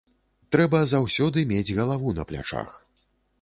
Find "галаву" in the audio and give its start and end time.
1.81-2.15